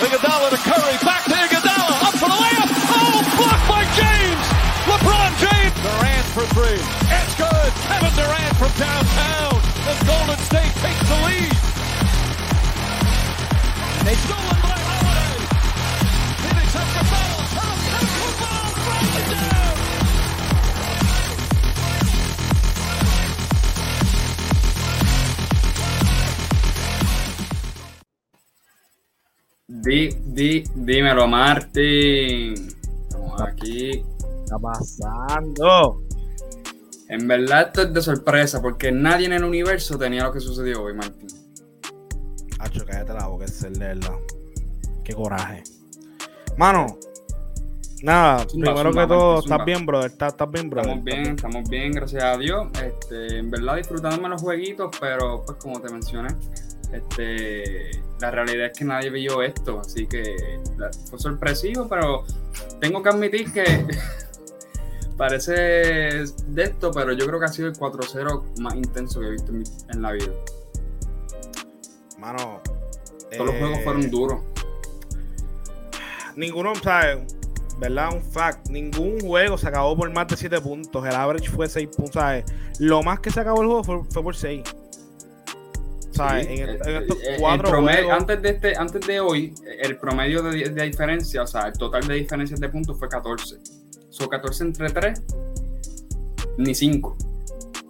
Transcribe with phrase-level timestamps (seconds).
[0.00, 2.70] Iguodala to Curry, back to Iguodala, up for the layup.
[2.70, 4.44] Oh, blocked by James.
[4.86, 5.74] LeBron James.
[5.82, 6.78] Durant for three.
[6.78, 7.70] It's good.
[7.90, 9.58] Kevin Durant from downtown.
[9.86, 10.38] The Golden
[30.40, 32.54] Di, dímelo, Martín.
[33.02, 33.90] Estamos aquí.
[33.90, 34.04] ¿Qué
[34.42, 36.00] está pasando?
[37.10, 40.84] En verdad esto es de sorpresa porque nadie en el universo tenía lo que sucedió
[40.84, 41.28] hoy, Martín.
[42.58, 44.14] Hacho, cállate la boca, es el de verdad.
[45.04, 45.62] Qué coraje.
[46.56, 46.86] Mano,
[48.02, 49.56] nada, Zumba, primero zumba, que todo, zumba.
[49.56, 50.10] ¿estás bien, brother?
[50.10, 50.88] ¿Estás, estás bien, brother?
[50.88, 52.66] Estamos bien, estamos bien, gracias a Dios.
[52.82, 56.28] Este, en verdad disfrutándome los jueguitos, pero pues como te mencioné,
[56.94, 57.90] este,
[58.20, 60.60] la realidad es que nadie vio esto, así que
[61.08, 62.24] fue sorpresivo, pero
[62.80, 63.64] tengo que admitir que
[65.16, 69.30] parece de esto, pero yo creo que ha sido el 4-0 más intenso que he
[69.30, 70.32] visto en, mi- en la vida.
[72.18, 72.60] Mano.
[73.32, 74.40] Todos los eh, juegos fueron duros.
[76.36, 77.18] Ninguno, ¿sabes?
[77.78, 78.12] ¿Verdad?
[78.14, 78.68] Un fact.
[78.68, 81.04] Ningún juego se acabó por más de 7 puntos.
[81.06, 82.44] El average fue 6 puntos, ¿sabes?
[82.78, 84.62] Lo más que se acabó el juego fue, fue por 6.
[86.28, 86.46] ¿Sabes?
[86.46, 88.20] Sí, en, eh, en estos eh, el cuatro promedio- juegos.
[88.20, 92.06] antes, de este, antes de hoy, el promedio de, de diferencia, o sea, el total
[92.06, 93.56] de diferencias de puntos fue 14.
[94.10, 95.22] Son 14 entre 3,
[96.58, 97.16] ni 5.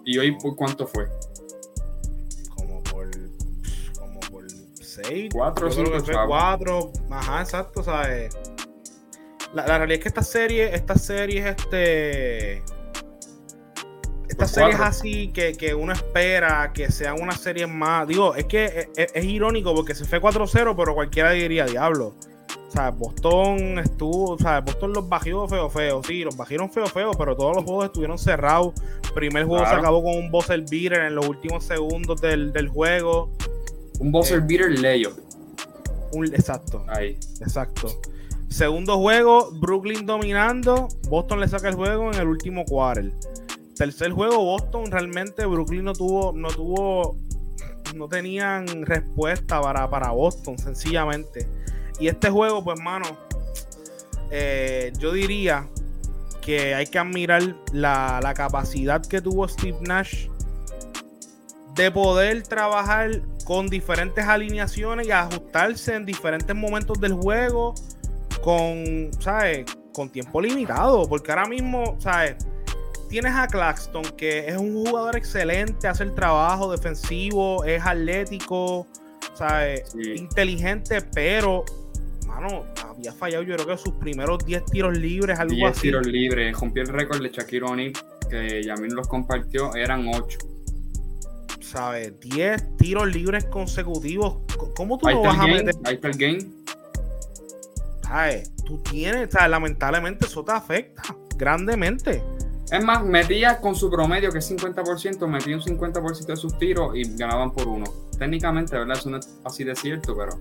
[0.05, 1.07] ¿Y hoy por cuánto fue?
[2.55, 3.09] como por
[3.99, 4.45] como por
[4.81, 6.29] 6 Cuatro o yo creo cinco que fue chavos.
[6.29, 8.35] 4 ajá exacto sabes
[9.53, 12.63] la, la realidad es que esta serie esta serie es este
[14.31, 18.65] estas series así que, que uno espera que sean unas series más digo es que
[18.65, 22.15] es, es- es irónico porque se fue 4-0 pero cualquiera diría diablo
[22.67, 26.85] o sea, Boston estuvo, o sea, Boston los bajó feo, feo, sí, los bajaron feo,
[26.87, 28.73] feo, pero todos los juegos estuvieron cerrados.
[29.13, 33.29] Primer juego se acabó con un buzzer beater en los últimos segundos del, del juego.
[33.99, 34.43] Un buzzer Eh.
[34.47, 35.11] beater layup.
[36.13, 37.17] Un, exacto, Ahí.
[37.41, 37.89] exacto.
[38.47, 40.87] Segundo juego, Brooklyn dominando.
[41.09, 43.11] Boston le saca el juego en el último quarter.
[43.81, 47.17] Tercer juego, Boston realmente Brooklyn no tuvo, no tuvo,
[47.95, 51.47] no tenían respuesta para, para Boston, sencillamente.
[51.99, 53.07] Y este juego, pues, mano,
[54.29, 55.67] eh, yo diría
[56.41, 57.41] que hay que admirar
[57.73, 60.27] la, la capacidad que tuvo Steve Nash
[61.73, 67.73] de poder trabajar con diferentes alineaciones y ajustarse en diferentes momentos del juego
[68.43, 69.65] con, ¿sabes?
[69.91, 72.35] Con tiempo limitado, porque ahora mismo, ¿sabes?
[73.11, 78.87] Tienes a Claxton, que es un jugador excelente, hace el trabajo defensivo, es atlético,
[79.33, 79.83] ¿sabes?
[79.91, 80.13] Sí.
[80.15, 81.65] Inteligente, pero,
[82.25, 85.81] mano, había fallado yo creo que sus primeros 10 tiros libres, algo 10 así.
[85.81, 86.57] tiros libres.
[86.57, 87.93] Rompió el récord de Shaquille O'Neal,
[88.29, 90.39] que Yamin los compartió, eran 8.
[91.59, 92.17] ¿Sabes?
[92.17, 94.37] 10 tiros libres consecutivos.
[94.73, 95.75] ¿Cómo tú está vas a meter?
[95.83, 96.49] Ahí está el game.
[98.03, 98.55] ¿Sabes?
[98.65, 101.03] Tú tienes, sea, lamentablemente eso te afecta
[101.35, 102.23] grandemente.
[102.71, 106.95] Es más, metía con su promedio, que es 50%, metía un 50% de sus tiros
[106.95, 107.83] y ganaban por uno.
[108.17, 108.97] Técnicamente, ¿verdad?
[108.97, 110.39] Eso no es así de cierto, pero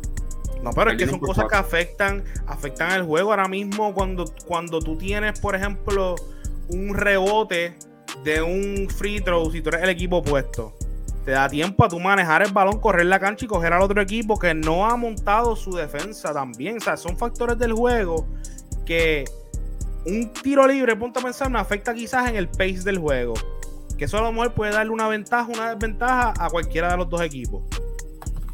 [0.63, 3.31] No, pero es que son cosas que afectan, afectan el juego.
[3.31, 6.15] Ahora mismo, cuando, cuando tú tienes, por ejemplo,
[6.69, 7.77] un rebote
[8.23, 10.73] de un free throw, si tú eres el equipo opuesto,
[11.25, 14.01] te da tiempo a tú manejar el balón, correr la cancha y coger al otro
[14.01, 16.77] equipo que no ha montado su defensa también.
[16.77, 18.29] O sea, son factores del juego
[18.87, 19.25] que
[20.07, 23.35] un tiro libre, ponte a pensar, me afecta quizás en el pace del juego.
[23.99, 27.11] Que eso a lo mejor puede darle una ventaja, una desventaja a cualquiera de los
[27.11, 27.63] dos equipos.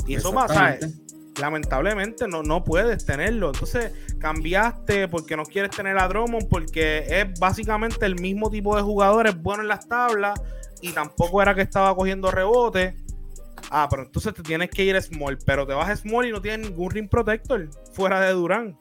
[0.07, 1.41] Y eso pasa, Exactamente.
[1.41, 3.49] lamentablemente no, no puedes tenerlo.
[3.49, 8.83] Entonces cambiaste porque no quieres tener a Drummond porque es básicamente el mismo tipo de
[8.83, 10.41] jugador, es bueno en las tablas
[10.81, 12.97] y tampoco era que estaba cogiendo rebote.
[13.71, 16.69] Ah, pero entonces te tienes que ir small, pero te vas small y no tienes
[16.71, 18.77] ningún rim protector fuera de Durán.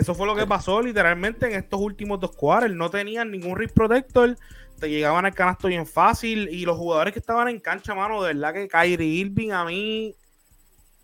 [0.00, 2.74] Eso fue lo que pasó literalmente en estos últimos dos quarters.
[2.74, 4.34] No tenían ningún rim protector,
[4.78, 8.32] te llegaban al canasto bien fácil y los jugadores que estaban en cancha, mano, de
[8.32, 10.16] verdad que Kyrie Irving a mí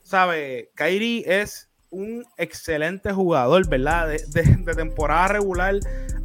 [0.02, 4.08] sabe, Kyrie es un excelente jugador, ¿verdad?
[4.08, 5.74] De, temporada regular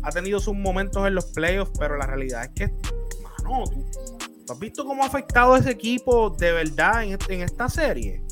[0.04, 2.68] ha tenido sus momentos en los playoffs, pero la realidad es que,
[3.22, 7.68] mano, ¿tú, has visto cómo ha afectado a ese equipo de verdad en, en esta
[7.68, 8.24] serie?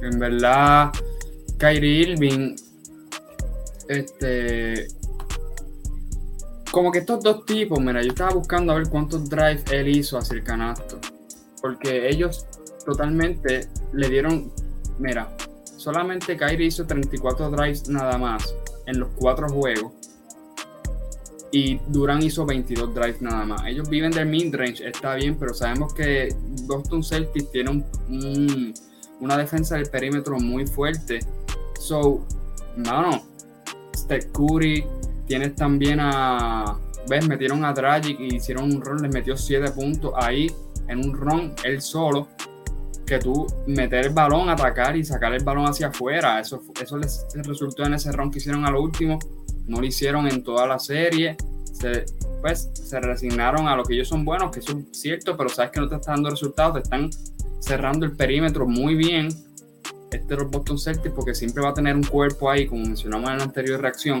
[0.00, 0.90] En verdad,
[1.58, 2.56] Kyrie Irving,
[3.88, 4.88] este,
[6.70, 10.18] como que estos dos tipos, mira, yo estaba buscando a ver cuántos drives él hizo
[10.18, 11.00] hacia el canasto,
[11.60, 12.46] porque ellos
[12.84, 14.52] totalmente, le dieron,
[14.98, 15.34] mira,
[15.76, 18.54] solamente Kyrie hizo 34 drives nada más
[18.86, 19.92] en los cuatro juegos.
[21.50, 23.62] Y Durán hizo 22 drives nada más.
[23.66, 26.34] Ellos viven del mid-range, está bien, pero sabemos que
[26.66, 27.84] Boston Celtics tiene
[29.20, 31.20] una defensa del perímetro muy fuerte.
[31.88, 32.22] So,
[32.76, 33.22] no,
[33.96, 34.84] Steph Curry,
[35.26, 36.76] tienes también a.
[37.08, 37.26] ¿Ves?
[37.26, 40.52] Metieron a Dragic y hicieron un run, les metió 7 puntos ahí
[40.86, 42.28] en un run, él solo
[43.06, 46.38] que tú meter el balón, atacar y sacar el balón hacia afuera.
[46.38, 49.18] Eso, eso les resultó en ese round que hicieron a lo último.
[49.66, 51.38] No lo hicieron en toda la serie.
[51.72, 52.04] Se,
[52.42, 55.70] pues se resignaron a lo que ellos son buenos, que eso es cierto, pero sabes
[55.70, 57.08] que no te están dando resultados, te están
[57.60, 59.30] cerrando el perímetro muy bien.
[60.10, 63.30] Este es los Boston Celtics porque siempre va a tener un cuerpo ahí, como mencionamos
[63.30, 64.20] en la anterior reacción,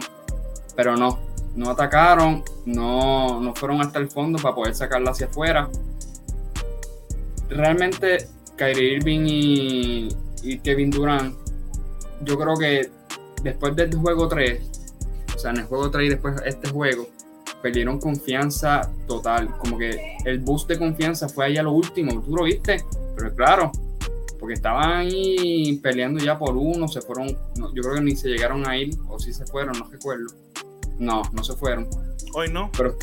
[0.76, 1.18] pero no,
[1.56, 5.68] no atacaron, no, no fueron hasta el fondo para poder sacarla hacia afuera.
[7.48, 10.08] Realmente Kyrie Irving y,
[10.62, 11.34] Kevin Durant,
[12.22, 12.90] yo creo que
[13.42, 14.60] después del juego 3,
[15.34, 17.08] o sea, en el juego 3 y después de este juego,
[17.62, 19.56] perdieron confianza total.
[19.58, 22.20] Como que el boost de confianza fue ahí a lo último.
[22.22, 22.84] Tú lo viste,
[23.16, 23.72] pero claro,
[24.38, 28.68] porque estaban ahí peleando ya por uno, se fueron, yo creo que ni se llegaron
[28.68, 30.26] a ir, o si se fueron, no recuerdo.
[30.98, 31.88] No, no se fueron.
[32.34, 32.70] Hoy no.
[32.76, 32.96] Pero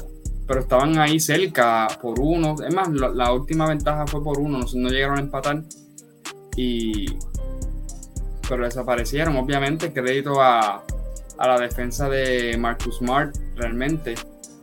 [0.48, 2.56] pero estaban ahí cerca por uno.
[2.66, 5.64] Es más, la, última ventaja fue por uno, no, llegaron a empatar.
[6.56, 7.18] Y,
[8.48, 9.36] pero desaparecieron.
[9.38, 10.84] Obviamente, crédito a,
[11.38, 14.16] a la defensa de Marcus Smart, realmente,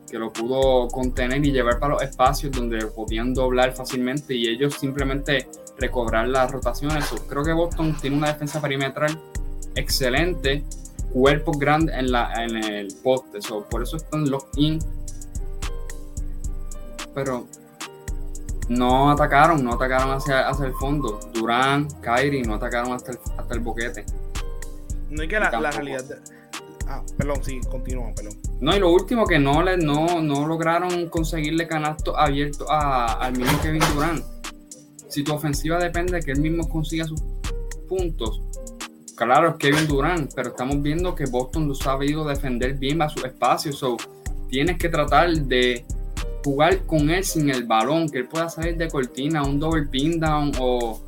[0.08, 4.74] que lo pudo contener y llevar para los espacios donde podían doblar fácilmente y ellos
[4.74, 5.48] simplemente
[5.82, 7.04] recobrar las rotaciones.
[7.28, 9.18] Creo que Boston tiene una defensa perimetral
[9.74, 10.64] excelente,
[11.12, 13.40] cuerpos grandes en, la, en el poste.
[13.70, 14.78] por eso están los in
[17.14, 17.46] pero
[18.68, 21.20] no atacaron, no atacaron hacia, hacia el fondo.
[21.34, 24.06] Durán, Kyrie no atacaron hasta el, hasta el boquete.
[25.10, 26.04] No hay que la, realidad.
[26.88, 28.38] Ah, perdón, sí, continúa, perdón.
[28.60, 33.60] No, y lo último que no le, no, no lograron conseguirle canasto abierto al mismo
[33.60, 34.24] Kevin Durán.
[35.12, 37.20] Si tu ofensiva depende de que él mismo consiga sus
[37.86, 38.40] puntos,
[39.14, 43.10] claro, es Kevin Durán, pero estamos viendo que Boston lo ha sabido defender bien a
[43.10, 43.74] su espacio.
[43.74, 43.98] So,
[44.48, 45.84] tienes que tratar de
[46.42, 50.18] jugar con él sin el balón, que él pueda salir de cortina, un double pin
[50.18, 50.98] down o.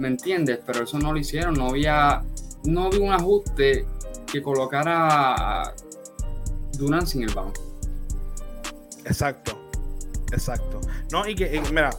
[0.00, 0.58] ¿Me entiendes?
[0.66, 2.20] Pero eso no lo hicieron, no había,
[2.64, 3.86] no había un ajuste
[4.26, 5.74] que colocara a
[6.76, 7.52] Duran sin el balón.
[9.04, 9.56] Exacto,
[10.32, 10.80] exacto.
[11.12, 11.90] No, y que, mira,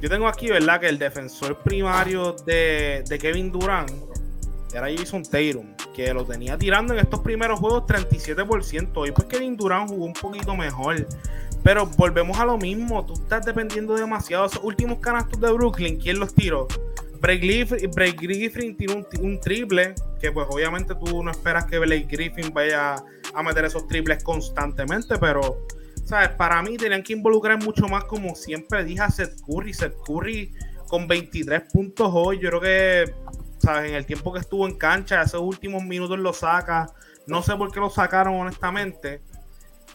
[0.00, 0.80] yo tengo aquí, ¿verdad?
[0.80, 3.90] Que el defensor primario de, de Kevin Durant
[4.74, 9.08] era Jason Tatum, que lo tenía tirando en estos primeros juegos 37%.
[9.08, 11.06] Y pues Kevin Durant jugó un poquito mejor.
[11.62, 14.44] Pero volvemos a lo mismo, tú estás dependiendo demasiado.
[14.46, 16.68] Esos últimos canastos de Brooklyn, ¿quién los tiró?
[17.24, 22.96] Blake Griffin, tiró un, triple, que pues obviamente tú no esperas que Blake Griffin vaya
[23.32, 25.66] a meter esos triples constantemente, pero,
[26.04, 26.30] ¿sabes?
[26.30, 29.74] Para mí tenían que involucrar mucho más, como siempre dije, a Seth Curry.
[29.74, 30.52] Seth Curry
[30.88, 33.14] con 23 puntos hoy, yo creo que,
[33.58, 33.90] ¿sabes?
[33.90, 36.86] En el tiempo que estuvo en cancha, esos últimos minutos lo saca.
[37.26, 39.22] No sé por qué lo sacaron, honestamente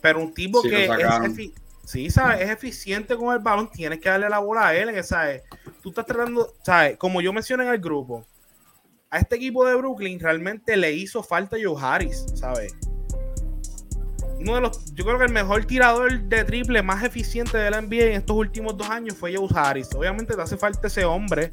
[0.02, 1.52] pero un tipo que es,
[1.86, 2.42] sí, ¿sabes?
[2.42, 5.04] es eficiente con el balón, tienes que darle la bola a él.
[5.04, 5.44] ¿sabes?
[5.82, 6.98] Tú estás tratando, ¿sabes?
[6.98, 8.26] Como yo mencioné en el grupo,
[9.10, 12.74] a este equipo de Brooklyn realmente le hizo falta Joe Harris, ¿sabes?
[14.40, 17.82] Uno de los, yo creo que el mejor tirador de triple más eficiente de la
[17.82, 19.90] NBA en estos últimos dos años fue Joe Harris.
[19.94, 21.52] Obviamente te hace falta ese hombre,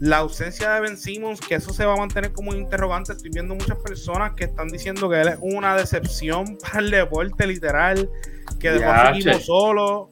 [0.00, 3.12] la ausencia de Ben Simmons, que eso se va a mantener como un interrogante.
[3.12, 7.46] Estoy viendo muchas personas que están diciendo que él es una decepción para el deporte,
[7.46, 8.08] literal,
[8.58, 10.10] que dejó a su equipo solo.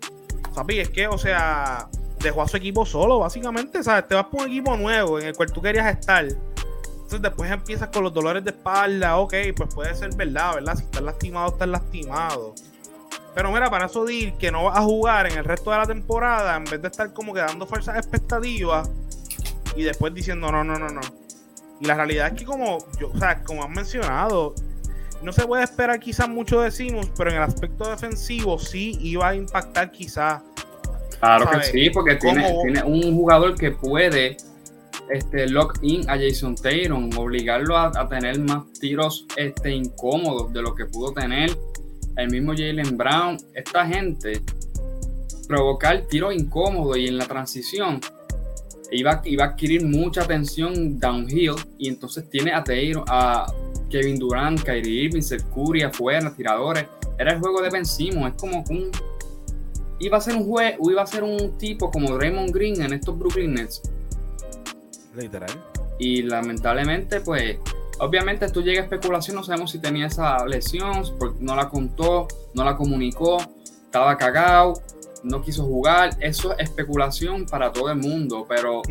[0.55, 0.79] ¿Sabes?
[0.79, 1.89] Es que, o sea,
[2.21, 3.83] dejó a su equipo solo, básicamente.
[3.83, 4.09] ¿Sabes?
[4.09, 6.27] Te vas por un equipo nuevo en el cual tú querías estar.
[7.09, 9.17] Entonces después empiezas con los dolores de espalda.
[9.17, 10.75] Ok, pues puede ser verdad, ¿verdad?
[10.75, 12.55] Si estás lastimado, estás lastimado.
[13.35, 15.87] Pero mira, para eso decir que no vas a jugar en el resto de la
[15.87, 18.91] temporada, en vez de estar como que dando falsas expectativas
[19.75, 21.01] y después diciendo no, no, no, no.
[21.81, 24.55] Y la realidad es que como, yo, o sea, como han mencionado,
[25.23, 29.29] no se puede esperar quizás mucho de Simmons, pero en el aspecto defensivo sí iba
[29.29, 30.43] a impactar quizás.
[31.21, 34.37] Claro que sí, porque tiene, tiene, un jugador que puede
[35.11, 40.75] este, lock in a Jason Taylor, obligarlo a, tener más tiros este, incómodos de lo
[40.75, 41.57] que pudo tener
[42.17, 43.39] el mismo Jalen Brown.
[43.55, 44.43] Esta gente
[45.47, 48.01] provocar tiros incómodos y en la transición
[48.91, 53.53] iba, a adquirir mucha atención downhill y entonces tiene a Taylor, a
[53.91, 55.23] Kevin Durant, Kyrie Irving,
[55.55, 56.87] Curry afuera, tiradores.
[57.19, 58.91] Era el juego de Ben es como un
[60.01, 63.19] iba a ser un juez, iba a ser un tipo como Draymond Green en estos
[63.19, 63.83] Brooklyn Nets.
[65.15, 65.51] Literal.
[65.99, 67.59] Y lamentablemente, pues,
[67.99, 72.29] obviamente esto llega a especulación, no sabemos si tenía esa lesión, porque no la contó,
[72.55, 73.39] no la comunicó,
[73.85, 74.75] estaba cagado,
[75.25, 76.17] no quiso jugar.
[76.21, 78.83] Eso es especulación para todo el mundo, pero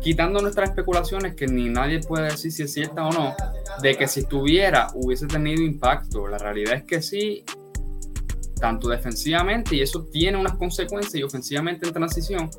[0.00, 3.34] quitando nuestras especulaciones, que ni nadie puede decir si es cierta o no,
[3.82, 6.28] de que si estuviera hubiese tenido impacto.
[6.28, 7.44] La realidad es que sí,
[8.60, 12.50] tanto defensivamente, y eso tiene unas consecuencias, y ofensivamente en transición,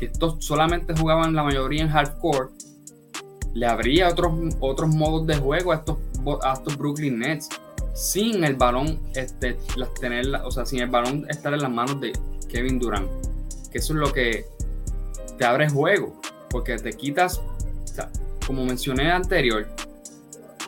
[0.00, 2.48] que estos solamente jugaban la mayoría en hardcore,
[3.52, 5.98] le habría otros, otros modos de juego a estos,
[6.42, 7.50] a estos Brooklyn Nets
[7.92, 12.00] sin el balón este, las tener, o sea, sin el balón estar en las manos
[12.00, 12.12] de
[12.48, 13.10] Kevin Durant.
[13.70, 14.46] Que eso es lo que
[15.36, 17.40] te abre juego, porque te quitas,
[18.46, 19.68] como mencioné anterior,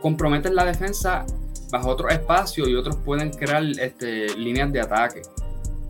[0.02, 1.24] comprometes la defensa
[1.70, 5.22] bajo otro espacio y otros pueden crear este, líneas de ataque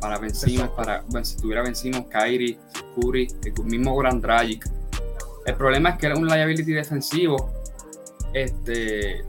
[0.02, 2.58] para vencinos, para si tuviera vencinos Kyrie,
[2.96, 4.68] Curry, el mismo Grand Dragic.
[5.46, 7.52] El problema es que era un liability defensivo,
[8.34, 9.24] este,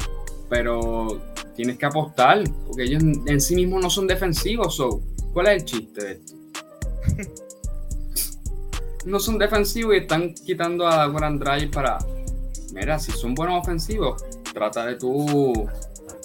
[0.50, 1.22] pero
[1.56, 4.82] tienes que apostar, porque ellos en sí mismos no son defensivos.
[5.32, 6.34] ¿Cuál es el chiste de esto?
[9.06, 12.00] no son defensivos y están quitando a Grand Drive para.
[12.74, 15.70] Mira, si son buenos ofensivos, trata de tú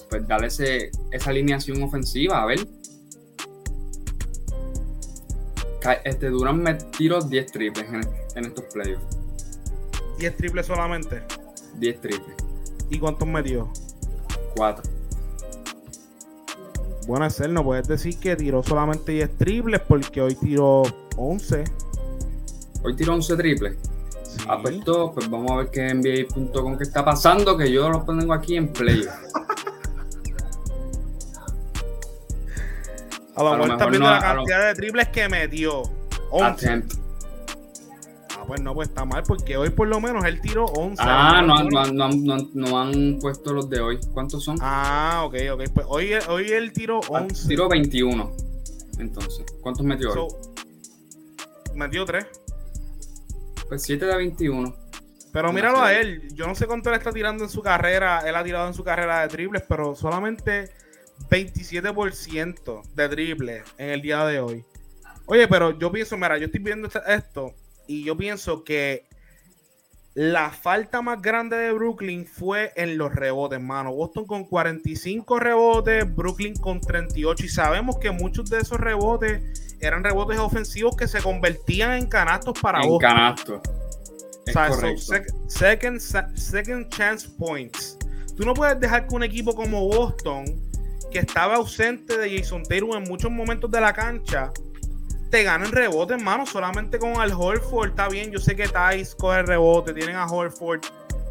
[0.09, 2.67] pues darle esa alineación ofensiva, a ver.
[6.05, 7.87] Este Durán me tiró 10 triples
[8.35, 9.05] en, estos playoffs.
[10.19, 11.23] 10 triples solamente.
[11.77, 12.37] 10 triples.
[12.91, 13.71] ¿Y cuántos metió?
[14.57, 14.83] 4.
[17.07, 20.83] Bueno, él, no puedes decir que tiró solamente 10 triples porque hoy tiró
[21.17, 21.65] 11.
[22.83, 23.77] Hoy tiró 11 triples.
[24.23, 24.45] Sí.
[24.47, 28.35] Ah, pues, pues vamos a ver qué NBA.com que está pasando, que yo lo pongo
[28.35, 29.05] aquí en play.
[33.39, 35.83] A lo mejor estás viendo la cantidad de triples que metió.
[36.31, 36.83] 11.
[38.31, 41.03] Ah, pues no, pues está mal, porque hoy por lo menos él tiró 11.
[41.05, 44.01] Ah, no, no, no, no, han puesto los de hoy.
[44.13, 44.59] ¿Cuántos son?
[44.61, 45.63] Ah, ok, ok.
[45.73, 47.15] Pues hoy, hoy él tiró 11.
[47.15, 48.33] Ah, tiró 21.
[48.99, 50.35] Entonces, ¿cuántos metió hoy?
[51.75, 52.27] Metió 3.
[53.69, 54.75] Pues 7 de 21.
[55.33, 56.29] Pero míralo a él.
[56.35, 58.23] Yo no sé cuánto él está tirando en su carrera.
[58.27, 60.71] Él ha tirado en su carrera de triples, pero solamente
[61.29, 64.65] 27% de triple en el día de hoy.
[65.27, 67.55] Oye, pero yo pienso, mira, yo estoy viendo esto
[67.87, 69.07] y yo pienso que
[70.15, 73.93] la falta más grande de Brooklyn fue en los rebotes, mano.
[73.93, 77.45] Boston con 45 rebotes, Brooklyn con 38.
[77.45, 82.59] Y sabemos que muchos de esos rebotes eran rebotes ofensivos que se convertían en canastos
[82.61, 83.11] para en Boston.
[83.11, 83.61] canastos.
[84.49, 87.97] O sea, second, second chance points.
[88.37, 90.68] Tú no puedes dejar que un equipo como Boston
[91.11, 94.53] que estaba ausente de Jason Taylor en muchos momentos de la cancha,
[95.31, 96.47] te ganan rebote, hermano.
[96.47, 98.31] Solamente con Al Horford está bien.
[98.31, 100.81] Yo sé que Tice coge rebote, tienen a Horford,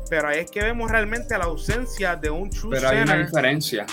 [0.09, 3.85] pero ahí es que vemos realmente la ausencia de un true Pero hay una diferencia.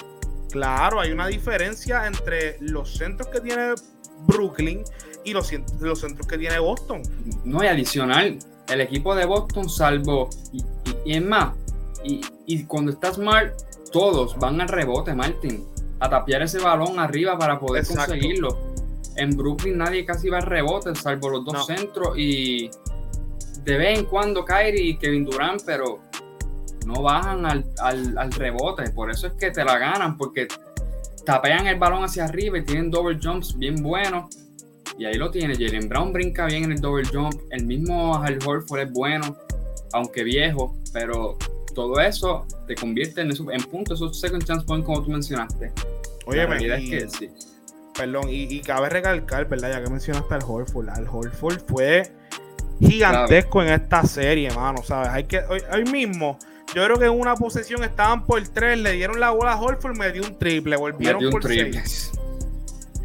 [0.51, 3.75] Claro, hay una diferencia entre los centros que tiene
[4.21, 4.85] Brooklyn
[5.25, 5.51] y los,
[5.81, 7.03] los centros que tiene Boston.
[7.45, 8.39] No, y adicional,
[8.69, 10.65] el equipo de Boston, salvo, y,
[11.05, 11.57] y, es más,
[12.05, 13.53] y, y, cuando está Smart,
[13.91, 15.65] todos van al rebote, Martin
[16.05, 18.75] a tapiar ese balón arriba para poder conseguirlo.
[19.17, 22.69] En Brooklyn nadie casi va al rebote, salvo los dos centros y
[23.65, 26.01] de vez en cuando Kyrie y Kevin Durant, pero
[26.87, 28.91] no bajan al, rebote.
[28.91, 30.47] Por eso es que te la ganan, porque
[31.25, 34.37] tapean el balón hacia arriba y tienen double jumps bien buenos.
[34.99, 35.55] Y ahí lo tiene.
[35.55, 37.35] Jalen Brown brinca bien en el double jump.
[37.51, 39.37] El mismo Al Horford es bueno,
[39.93, 41.39] aunque viejo, pero
[41.75, 45.73] todo eso te convierte en, eso, en puntos, esos second chance points como tú mencionaste.
[46.27, 47.31] Oye, la es que sí.
[47.97, 49.71] Perdón, y, cabe recalcar, ¿verdad?
[49.71, 52.11] Ya que mencionaste al Horford, al Horford fue
[52.81, 55.11] gigantesco en esta serie, mano, ¿sabes?
[55.11, 55.41] Hay que,
[55.71, 56.39] hoy, mismo,
[56.75, 59.97] yo creo que en una posesión estaban por tres, le dieron la bola a Horford,
[59.97, 61.81] me dio un triple, volvieron por triple.
[61.85, 62.11] seis.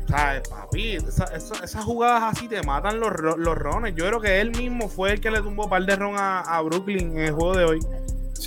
[0.07, 0.95] ¿Sabes, papi?
[0.95, 3.93] esas jugadas así te matan los, los rones.
[3.95, 6.39] Yo creo que él mismo fue el que le tumbó un par de ron a,
[6.39, 7.79] a Brooklyn en el juego de hoy.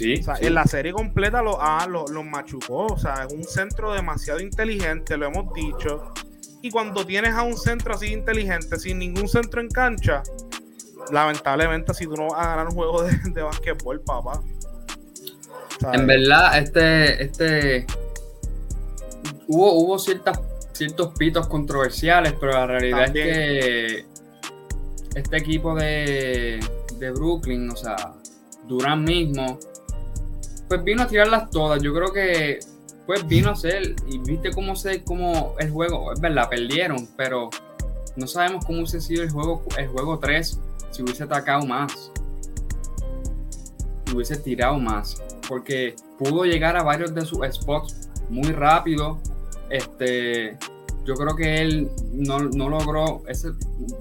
[0.02, 2.86] Sí, En la serie completa los ah, lo, machucó.
[2.86, 6.12] O sea, es un centro demasiado inteligente, lo hemos dicho.
[6.60, 10.24] Y cuando tienes a un centro así inteligente, sin ningún centro en cancha,
[11.12, 14.42] lamentablemente, si tú no vas a ganar un juego de, de basquetbol, papá.
[15.92, 17.86] en verdad, este, este.
[19.46, 20.40] Hubo, hubo ciertas,
[20.72, 24.06] ciertos pitos controversiales, pero la realidad es que
[25.14, 26.58] este equipo de,
[26.98, 28.14] de Brooklyn, o sea,
[28.66, 29.58] Durán mismo,
[30.72, 31.82] pues vino a tirarlas todas.
[31.82, 32.58] Yo creo que
[33.04, 37.50] pues vino a ser y viste cómo se cómo el juego, es verdad, perdieron, pero
[38.16, 40.58] No sabemos cómo hubiese sido el juego, el juego 3
[40.90, 42.10] si hubiese atacado más.
[44.06, 45.22] Si hubiese tirado más.
[45.46, 49.18] Porque pudo llegar a varios de sus spots muy rápido.
[49.68, 50.56] Este,
[51.04, 53.50] yo creo que él no, logró ese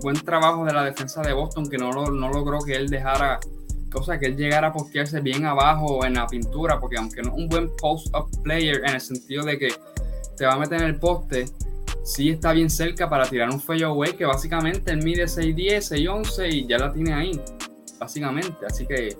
[0.01, 3.41] buen trabajo de la defensa de Boston, que no, no logró que él dejara,
[3.91, 7.35] cosa que él llegara a postearse bien abajo en la pintura, porque aunque no es
[7.35, 9.73] un buen post-up player en el sentido de que
[10.37, 11.45] te va a meter en el poste,
[12.03, 16.67] sí está bien cerca para tirar un away que básicamente él mide 6'10, 6'11 y
[16.67, 17.39] ya la tiene ahí,
[17.99, 18.65] básicamente.
[18.65, 19.15] Así que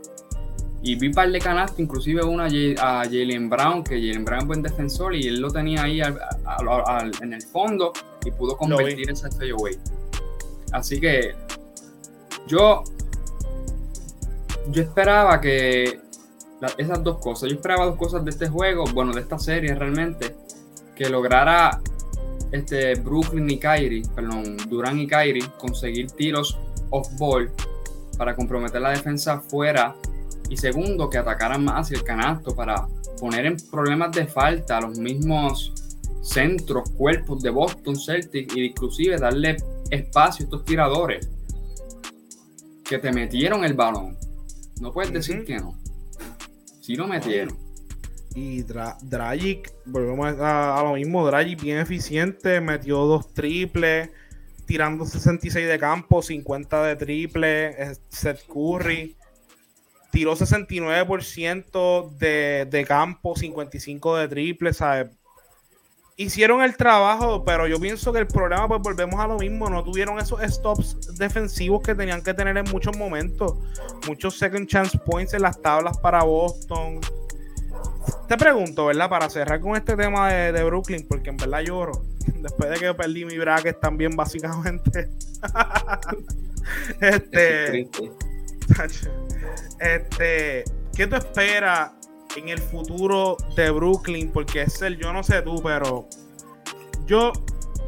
[0.84, 4.62] y vi par de canastas, inclusive una a Jalen Brown, que Jalen Brown es buen
[4.64, 7.94] defensor y él lo tenía ahí en el fondo
[8.26, 9.78] y pudo convertir ese fadeaway.
[10.72, 11.36] Así que
[12.48, 12.84] yo,
[14.72, 16.00] yo esperaba que
[16.78, 20.36] esas dos cosas, yo esperaba dos cosas de este juego, bueno, de esta serie realmente,
[20.96, 21.82] que lograra
[22.52, 26.58] este Brooklyn y Kyrie, perdón, Durán y Kyrie conseguir tiros
[26.90, 27.52] off ball
[28.18, 29.96] para comprometer la defensa fuera
[30.50, 32.88] y segundo, que atacaran más hacia el canasto para
[33.20, 35.74] poner en problemas de falta a los mismos
[36.22, 39.58] centros, cuerpos de Boston Celtics e inclusive darle
[39.90, 41.30] espacio a estos tiradores
[42.84, 44.18] que te metieron el balón.
[44.82, 45.78] No puedes decir que no.
[46.82, 47.56] Sí lo metieron.
[48.34, 54.10] Y Dragic, volvemos a, lo mismo, Dragic bien eficiente, metió dos triples,
[54.66, 59.16] tirando 66 de campo, 50 de triple, Seth Curry
[60.12, 65.10] tiró 69% de, de campo, 55% de triple, ¿sabes?
[66.18, 69.84] Hicieron el trabajo, pero yo pienso que el problema, pues volvemos a lo mismo, no
[69.84, 73.56] tuvieron esos stops defensivos que tenían que tener en muchos momentos.
[74.08, 77.00] Muchos second chance points en las tablas para Boston.
[78.28, 79.10] Te pregunto, ¿verdad?
[79.10, 82.04] Para cerrar con este tema de, de Brooklyn, porque en verdad lloro.
[82.36, 85.10] Después de que perdí mi bracket también, básicamente.
[87.02, 87.90] este.
[89.80, 90.64] Este,
[90.96, 91.92] ¿qué tú esperas
[92.36, 94.32] en el futuro de Brooklyn?
[94.32, 96.08] Porque es el, yo no sé tú, pero
[97.06, 97.32] yo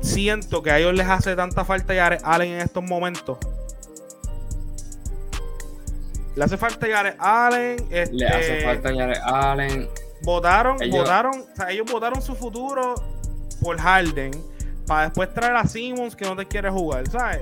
[0.02, 3.38] siento que a ellos les hace tanta falta Jared Allen en estos momentos.
[6.36, 7.78] Le hace falta Jared Allen.
[7.90, 9.90] Le hace este, falta Jared Allen.
[10.24, 12.96] Votaron, votaron, o sea, ellos votaron su futuro
[13.62, 14.32] por Harden
[14.88, 17.42] para después traer a Simmons que no te quiere jugar, ¿sabes?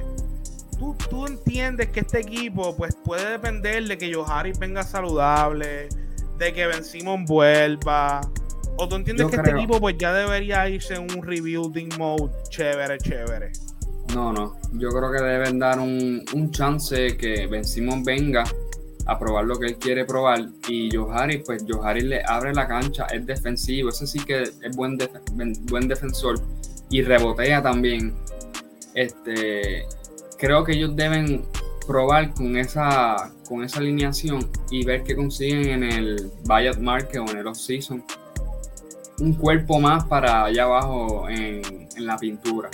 [1.10, 5.90] tú, entiendes que este equipo pues puede depender de que Johari venga saludable,
[6.42, 8.22] de que Ben Simon vuelva.
[8.78, 12.98] O tú entiendes que este equipo pues ya debería irse en un rebuilding mode chévere,
[12.98, 13.52] chévere.
[14.16, 14.58] No, no.
[14.74, 18.44] Yo creo que deben dar un, chance que Ben Simon venga
[19.06, 20.48] a probar lo que él quiere probar.
[20.68, 24.98] Y Johari, pues Johari le abre la cancha, es defensivo, ese sí que es buen,
[25.64, 26.42] buen defensor
[26.90, 28.16] y rebotea también.
[28.96, 29.86] Este,
[30.40, 31.46] creo que ellos deben
[31.86, 37.30] probar con esa, con esa alineación y ver qué consiguen en el buyout market o
[37.30, 38.02] en el off-season.
[39.20, 41.62] Un cuerpo más para allá abajo en,
[41.98, 42.70] la pintura.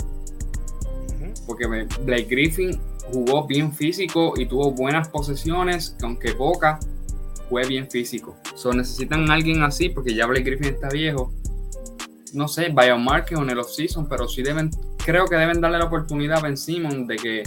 [1.48, 2.80] Porque Blake Griffin
[3.12, 6.86] jugó bien físico y tuvo buenas posesiones, aunque pocas,
[7.48, 8.36] fue bien físico.
[8.54, 11.32] So, necesitan a alguien así porque ya Blake Griffin está viejo.
[12.34, 14.70] No sé, buyout market o en el off-season, pero sí deben
[15.04, 17.42] creo que deben darle la oportunidad a Ben Simon de que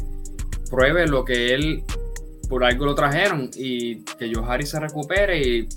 [0.70, 1.84] pruebe lo que él
[2.52, 5.70] por algo lo trajeron y que Johari se recupere y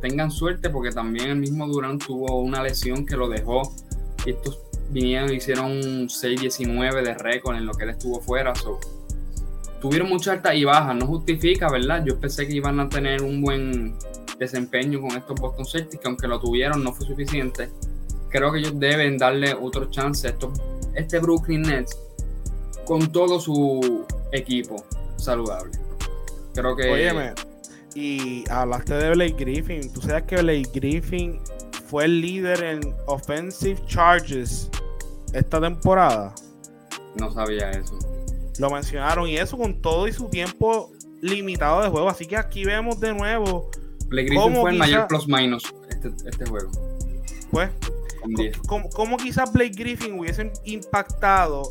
[0.00, 3.74] tengan suerte porque también el mismo Durán tuvo una lesión que lo dejó
[4.24, 8.54] y estos vinieron hicieron un 6-19 de récord en lo que él estuvo fuera.
[9.82, 12.02] tuvieron mucha alta y baja, no justifica, ¿verdad?
[12.06, 13.94] Yo pensé que iban a tener un buen
[14.38, 17.68] desempeño con estos Boston Celtics, que aunque lo tuvieron no fue suficiente.
[18.30, 20.58] Creo que ellos deben darle otro chance a estos
[20.94, 21.98] este Brooklyn Nets
[22.86, 24.82] con todo su equipo
[25.18, 25.87] saludable.
[26.54, 26.90] Creo que.
[26.90, 27.34] Óyeme,
[27.94, 29.92] y hablaste de Blake Griffin.
[29.92, 31.40] Tú sabes que Blake Griffin
[31.86, 34.70] fue el líder en offensive charges
[35.32, 36.34] esta temporada.
[37.16, 37.98] No sabía eso.
[38.58, 42.08] Lo mencionaron y eso con todo y su tiempo limitado de juego.
[42.08, 43.70] Así que aquí vemos de nuevo.
[44.06, 46.70] Blake Griffin fue el mayor plus minus este, este juego.
[47.50, 47.70] Pues,
[48.66, 51.62] ¿Cómo, quizás Blake Griffin hubiesen impactado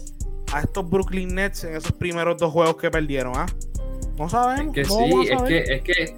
[0.52, 3.34] a estos Brooklyn Nets en esos primeros dos juegos que perdieron?
[3.36, 3.46] ¿ah?
[4.18, 4.76] No sabemos.
[4.76, 6.16] Es que sí, es que, es que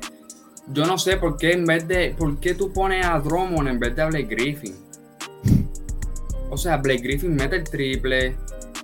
[0.74, 2.16] yo no sé por qué en vez de.
[2.18, 4.76] ¿Por qué tú pones a Drummond en vez de a Blake Griffin?
[6.50, 8.36] O sea, Blake Griffin mete el triple.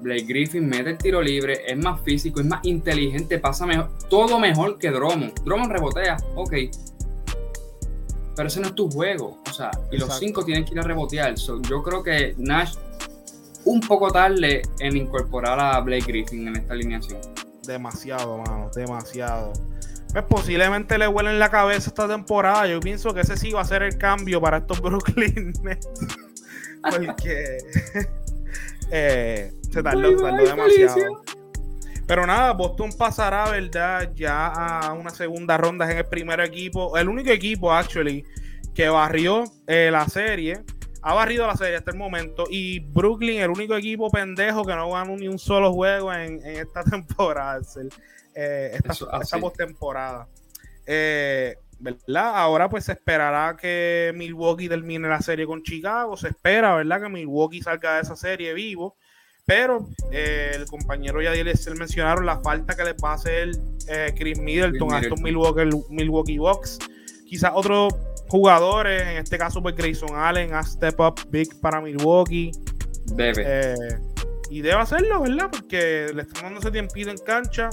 [0.02, 4.40] Blake Griffin mete el tiro libre, es más físico, es más inteligente, pasa mejor, todo
[4.40, 5.42] mejor que Drummond.
[5.46, 6.54] Drummond rebotea, ok,
[8.36, 9.38] pero ese no es tu juego.
[9.50, 11.36] O sea, y los cinco tienen que ir a rebotear.
[11.36, 12.76] yo creo que Nash
[13.64, 17.20] un poco tarde en incorporar a Blake Griffin en esta alineación.
[17.66, 19.54] Demasiado, mano, demasiado.
[20.12, 22.68] Pues posiblemente le huelen la cabeza esta temporada.
[22.68, 25.90] Yo pienso que ese sí va a ser el cambio para estos Brooklyn Nets.
[26.82, 27.58] Porque
[28.92, 31.22] eh, se tardó, demasiado.
[32.08, 34.12] Pero nada, Boston pasará, ¿verdad?
[34.16, 36.96] Ya a una segunda ronda en el primer equipo.
[36.98, 38.24] El único equipo, actually,
[38.76, 40.64] que barrió eh, la serie.
[41.08, 42.46] Ha barrido la serie hasta el momento.
[42.50, 46.84] Y Brooklyn, el único equipo pendejo que no ganó ni un solo juego en, esta
[46.92, 47.62] temporada.
[48.34, 50.28] Eh, esta, esta postemporada.
[50.88, 52.36] Eh, ¿verdad?
[52.36, 56.18] Ahora pues se esperará que Milwaukee termine la serie con Chicago.
[56.18, 57.04] Se espera, ¿verdad?
[57.04, 58.98] Que Milwaukee salga de esa serie vivo.
[59.46, 63.52] Pero eh, el compañero ya les mencionaron la falta que le va a hacer
[63.88, 66.80] eh, Chris Middleton a estos Milwaukee, Milwaukee Bucks.
[67.30, 67.94] Quizás otros
[68.28, 72.52] jugadores, en este caso pues Grayson Allen a step up big para Milwaukee.
[73.06, 73.44] Debe.
[73.46, 73.76] Eh,
[74.50, 75.50] y debe hacerlo, ¿verdad?
[75.52, 77.70] Porque le están dando ese tiempito en cancha.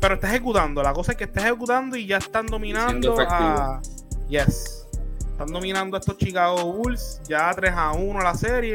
[0.00, 0.82] Pero está ejecutando.
[0.82, 3.80] La cosa es que está ejecutando y ya están dominando a.
[4.28, 4.86] Yes.
[5.18, 7.20] Están dominando a estos Chicago Bulls.
[7.28, 8.74] Ya 3 a 1 la serie.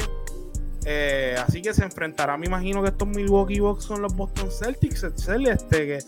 [0.85, 5.03] Eh, así que se enfrentará, me imagino que estos Milwaukee Bucks son los Boston Celtics.
[5.03, 5.99] Este, que,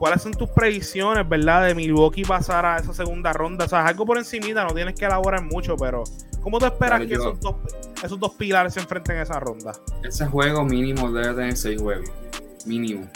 [0.00, 3.66] ¿Cuáles son tus predicciones, verdad, de Milwaukee pasar a esa segunda ronda?
[3.66, 6.04] O sea, algo por encimita, no tienes que elaborar mucho, pero
[6.40, 7.56] ¿cómo te esperas que esos, dos,
[8.02, 9.72] esos dos pilares se enfrenten en esa ronda?
[10.02, 12.08] Ese juego mínimo debe tener seis juegos.
[12.64, 13.10] Mínimo.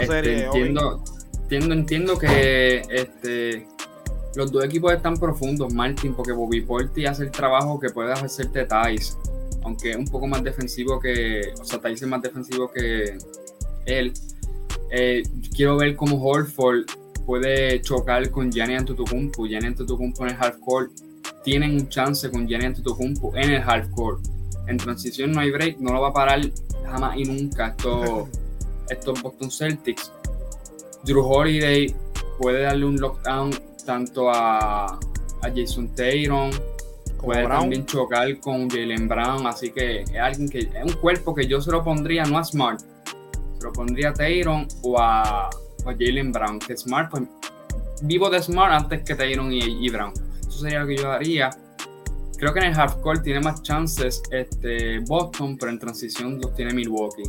[0.00, 1.02] Este, entiendo,
[1.44, 3.66] entiendo, entiendo que este,
[4.36, 8.66] los dos equipos están profundos, Martin, porque Bobby Porti hace el trabajo que puede hacerte
[8.66, 9.16] Thais,
[9.64, 13.16] aunque es un poco más defensivo que, o sea, Thais es más defensivo que
[13.86, 14.12] él.
[14.90, 15.22] Eh,
[15.54, 16.86] quiero ver cómo Horford
[17.26, 19.46] puede chocar con Gianni Antetokounmpo.
[19.46, 20.92] Gianni Antetokounmpo en el half court
[21.44, 24.26] tienen un chance con Gianni Antetokounmpo en el half court.
[24.66, 26.40] En transición no hay break, no lo va a parar
[26.84, 27.68] jamás y nunca.
[27.68, 28.28] Esto
[28.88, 30.12] estos Boston Celtics.
[31.04, 31.94] Drew Holiday
[32.38, 33.50] puede darle un lockdown
[33.84, 34.98] tanto a,
[35.54, 36.50] Jason Taylor,
[37.22, 41.46] puede también chocar con Jalen Brown, así que es alguien que es un cuerpo que
[41.46, 42.80] yo se lo pondría no a Smart,
[43.62, 45.50] lo pondría a Taylor o a,
[45.84, 47.22] Jalen Brown, que Smart, pues
[48.02, 50.12] vivo de Smart antes que Taylor y, Brown.
[50.40, 51.50] Eso sería lo que yo haría.
[52.36, 56.74] Creo que en el half tiene más chances este, Boston, pero en transición los tiene
[56.74, 57.22] Milwaukee.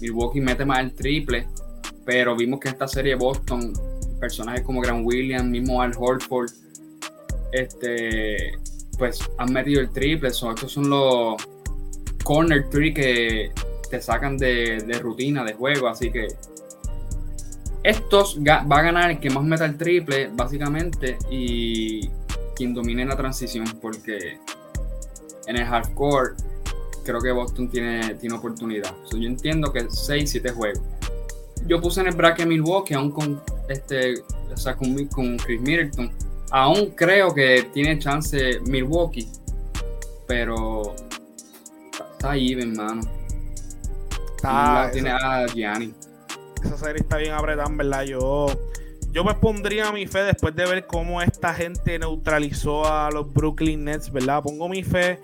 [0.00, 1.46] Milwaukee mete más el triple,
[2.04, 3.72] pero vimos que en esta serie Boston,
[4.20, 6.50] personajes como Grant Williams, mismo Al Horford,
[7.52, 8.58] este,
[8.98, 10.28] pues han metido el triple.
[10.28, 11.36] estos son los
[12.24, 13.50] corner three que
[13.92, 15.86] te sacan de, rutina, de juego.
[15.86, 16.28] Así que
[17.82, 22.08] estos va a ganar el que más meta el triple, básicamente, y
[22.56, 24.38] quien domine la transición, porque
[25.46, 26.32] en el hardcore
[27.04, 28.94] creo que Boston tiene, tiene oportunidad.
[29.10, 30.80] yo entiendo que 6, 7 juegos.
[31.66, 34.14] Yo puse en el bracket Milwaukee, aún con este,
[34.50, 36.10] o sea, con, Chris Middleton.
[36.50, 39.28] Aún creo que tiene chance Milwaukee,
[40.26, 40.94] pero
[42.14, 43.21] está ahí, hermano.
[44.42, 45.94] Está, tiene a Gianni.
[46.64, 48.02] Esa serie está bien apretada, ¿verdad?
[48.02, 48.46] Yo,
[49.12, 53.84] yo me pondría mi fe después de ver cómo esta gente neutralizó a los Brooklyn
[53.84, 54.42] Nets, ¿verdad?
[54.42, 55.20] Pongo mi fe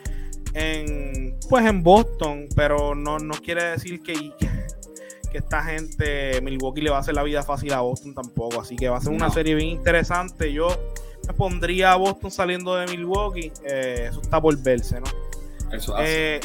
[0.55, 4.15] en pues en Boston, pero no, no quiere decir que,
[5.33, 8.77] que esta gente Milwaukee le va a hacer la vida fácil a Boston tampoco, así
[8.77, 10.53] que va a ser una serie bien interesante.
[10.53, 10.69] Yo
[11.27, 15.07] me pondría a Boston saliendo de Milwaukee, eh, eso está por verse, ¿no?
[15.73, 16.41] Eso eh,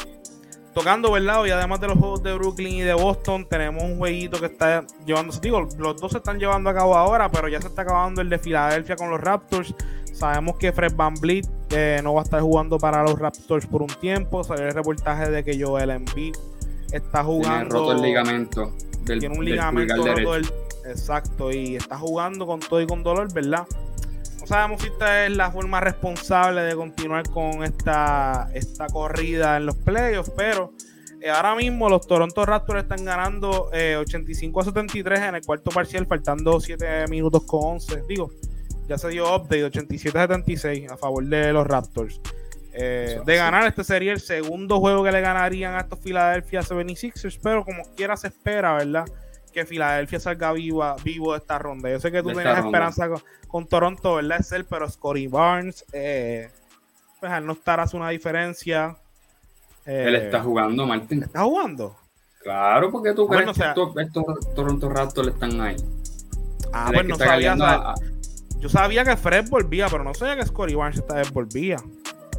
[0.74, 1.44] tocando, ¿verdad?
[1.44, 4.84] Y además de los juegos de Brooklyn y de Boston, tenemos un jueguito que está
[5.06, 5.40] llevándose.
[5.40, 8.28] Digo, los dos se están llevando a cabo ahora, pero ya se está acabando el
[8.28, 9.74] de Filadelfia con los Raptors.
[10.12, 13.82] Sabemos que Fred Van Vliet eh, no va a estar jugando para los Raptors por
[13.82, 14.44] un tiempo.
[14.44, 16.34] Salió el reportaje de que Joel Embiid
[16.92, 17.68] está jugando.
[17.68, 18.72] Tiene roto el ligamento.
[19.02, 20.48] Del, tiene un ligamento roto.
[20.86, 23.66] exacto, y está jugando con todo y con dolor, ¿verdad?
[24.44, 29.64] No sabemos si esta es la forma responsable de continuar con esta, esta corrida en
[29.64, 30.74] los playoffs, pero
[31.22, 35.70] eh, ahora mismo los Toronto Raptors están ganando 85 eh, a 73 en el cuarto
[35.70, 38.02] parcial, faltando 7 minutos con 11.
[38.06, 38.32] Digo,
[38.86, 42.20] ya se dio update 87-76 a favor de los Raptors.
[42.74, 47.40] Eh, de ganar, este sería el segundo juego que le ganarían a estos Philadelphia 76ers,
[47.42, 49.06] pero como quiera se espera, ¿verdad?
[49.54, 51.88] Que Filadelfia salga viva, vivo de esta ronda.
[51.88, 53.08] Yo sé que tú tenías esperanza
[53.48, 54.40] con, Toronto, ¿verdad?
[54.40, 56.50] Es él, pero Scotty Barnes, eh,
[57.20, 58.96] pues al no estar hace una diferencia.
[59.86, 61.22] él está jugando, Martín.
[61.22, 61.96] ¿Está jugando?
[62.42, 63.64] Claro, porque tú crees que
[64.02, 65.76] estos, Toronto Raptors están ahí.
[66.72, 67.56] Ah, pues no sabía,
[68.58, 71.76] yo sabía que Fred volvía, pero no sabía que Scotty Barnes esta vez volvía.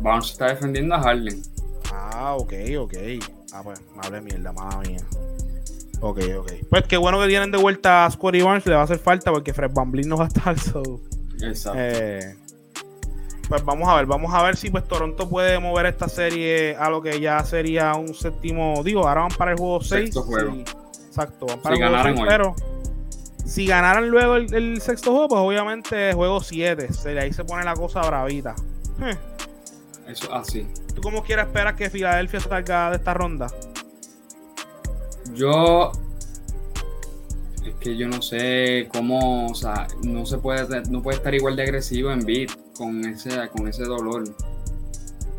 [0.02, 1.42] Barnes está defendiendo a Harden.
[1.94, 2.94] Ah, ok, ok.
[3.54, 5.00] Ah, pues, hablé mierda, mala mía.
[6.02, 6.52] Ok, ok.
[6.70, 9.32] Pues qué bueno que tienen de vuelta a Scotty Barnes, le va a hacer falta
[9.32, 10.60] porque Fred Van no va a estar.
[10.60, 10.82] So,
[11.42, 11.80] Exacto.
[11.82, 12.36] eh,
[13.48, 16.90] pues vamos a ver, vamos a ver si pues Toronto puede mover esta serie a
[16.90, 19.90] lo que ya sería un séptimo, digo, ahora van para el juego 6.
[20.06, 20.56] Sexto juego.
[21.08, 22.28] exacto, van para Si el juego ganaran 6, hoy.
[22.28, 22.56] pero
[23.46, 27.76] si ganaran luego el, el sexto juego, pues obviamente juego 7, ahí se pone la
[27.76, 28.56] cosa bravita.
[29.02, 29.16] Eh,
[30.08, 30.68] Eso así.
[30.96, 33.48] ¿Tú cómo quieres esperar que Filadelfia salga de esta ronda?
[35.34, 35.92] Yo.
[37.66, 39.48] Es que yo no sé cómo.
[39.48, 43.50] O sea, no se puede, no puede estar igual de agresivo en beat con ese,
[43.50, 44.24] con ese dolor.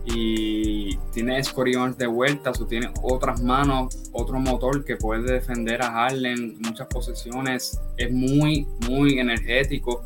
[0.09, 5.91] Y tiene Barnes de vuelta, o tiene otras manos, otro motor que puede defender a
[5.91, 7.81] Harden, muchas posesiones.
[7.97, 10.05] Es muy, muy energético.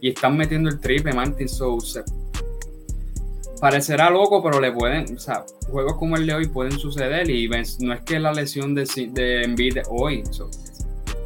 [0.00, 1.48] Y están metiendo el triple, Martin.
[1.48, 2.02] So, se-
[3.62, 7.48] parecerá loco, pero le pueden, o sea, juegos como el de hoy pueden suceder y
[7.48, 10.50] no es que la lesión de, de Embiid hoy, so,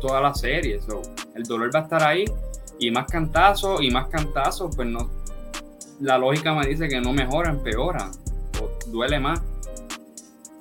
[0.02, 1.00] toda la serie, so,
[1.34, 2.26] el dolor va a estar ahí
[2.78, 5.10] y más cantazos y más cantazos, pues no,
[5.98, 8.10] la lógica me dice que no mejora, empeora,
[8.60, 9.40] o duele más,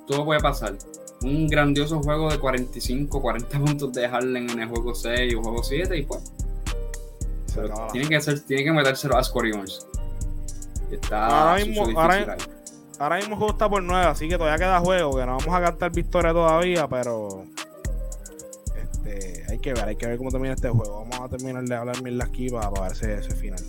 [0.06, 0.78] todo puede pasar.
[1.20, 5.62] Un grandioso juego de 45, 40 puntos de Harden en el juego 6 o juego
[5.62, 6.32] 7 y pues
[7.54, 9.22] pero tiene que, ser, tiene que metérselo a.
[9.22, 9.52] Y
[10.90, 15.16] Está Ahora mismo- ahora- mismo el juego está por 9, así que todavía queda juego,
[15.16, 17.44] que no vamos a cantar victoria todavía, pero
[18.76, 21.06] este, hay que ver, hay que ver cómo termina este juego.
[21.08, 23.60] Vamos a terminar de hablar mil aquí para, para ver ese, ese final.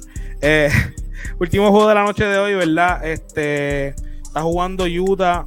[0.42, 0.70] Eh,
[1.40, 3.06] último juego de la noche de hoy, ¿verdad?
[3.06, 3.88] Este
[4.22, 5.46] está jugando Utah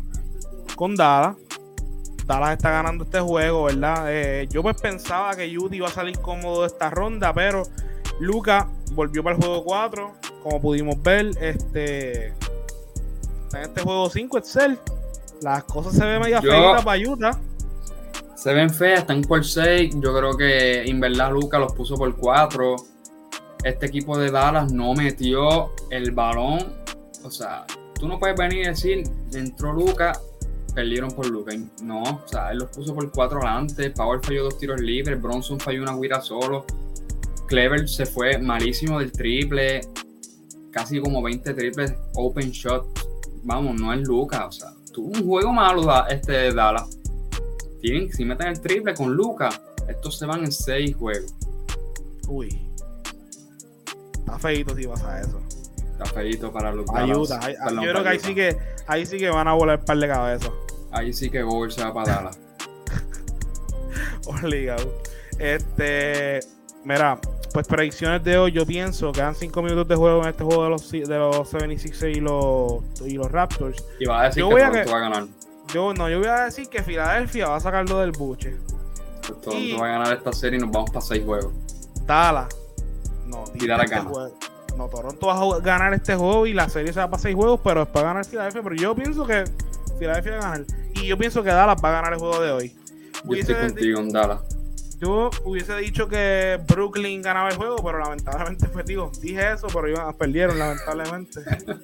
[0.77, 1.37] con Dallas.
[2.27, 4.05] Dallas está ganando este juego, ¿verdad?
[4.09, 7.63] Eh, yo pues pensaba que Utah iba a salir cómodo de esta ronda, pero
[8.21, 12.29] Luca volvió para el juego 4, como pudimos ver, este
[13.53, 14.79] en este juego 5 Excel.
[15.43, 17.39] Las cosas se ven medio feitas para Utah.
[18.35, 19.97] Se ven feas, están por 6.
[20.01, 22.77] Yo creo que en verdad Luca los puso por 4.
[23.65, 26.73] Este equipo de Dallas no metió el balón.
[27.23, 30.19] O sea, tú no puedes venir y decir, entró Luca,
[30.75, 31.53] perdieron por Luca.
[31.83, 33.91] No, o sea, él los puso por 4 adelante.
[33.91, 35.21] Power falló dos tiros libres.
[35.21, 36.65] Bronson falló una guira solo.
[37.47, 39.81] Clever se fue malísimo del triple.
[40.73, 42.87] Casi como 20 triples open shot.
[43.43, 44.47] Vamos, no es Luca.
[44.47, 46.89] O sea, tuvo un juego malo da- este de Dallas.
[47.81, 49.49] Tienen, si meten el triple con Luca,
[49.89, 51.35] estos se van en 6 juegos.
[52.29, 52.67] Uy.
[54.19, 55.41] Está feito si pasa eso.
[55.93, 57.11] Está feíto para los Dallas.
[57.11, 57.73] Ayuda.
[57.83, 58.57] Yo creo que ahí sí que
[58.87, 60.51] ahí sí que van a volar par de cabezas.
[60.93, 62.39] Ahí sí que Gobert se va para Dallas.
[64.27, 64.93] Obligado.
[65.39, 66.41] Este.
[66.85, 67.19] Mira,
[67.53, 68.53] pues predicciones de hoy.
[68.53, 71.49] Yo pienso que dan 5 minutos de juego en este juego de los, de los
[71.49, 73.85] 76 y los, y los Raptors.
[73.99, 75.27] Y va a decir Yo que voy a que- va a ganar.
[75.73, 78.57] Yo no, yo voy a decir que Filadelfia va a sacarlo del buche.
[79.23, 81.53] Toronto Y- va a ganar esta serie y nos vamos para 6 juegos.
[82.07, 82.49] Dallas.
[83.27, 84.03] No, Y este gana.
[84.03, 84.35] juego-
[84.77, 87.61] No, Toronto va a ganar este juego y la serie se va para seis juegos,
[87.63, 88.63] pero después va a ganar Filadelfia.
[88.63, 89.45] Pero yo pienso que
[89.99, 90.65] Filadelfia va a ganar.
[90.95, 92.77] Y yo pienso que Dallas va a ganar el juego de hoy.
[93.25, 94.41] Yo estoy contigo en Dallas.
[95.01, 99.89] Yo hubiese dicho que Brooklyn ganaba el juego, pero lamentablemente, pues digo, dije eso, pero
[99.89, 101.41] iban, perdieron, lamentablemente.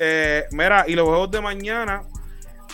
[0.00, 2.04] Eh, mira, y los juegos de mañana,